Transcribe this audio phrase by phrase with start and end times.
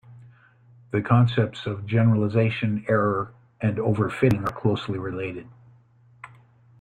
[0.89, 5.45] The concepts of generalization error and overfitting are closely related.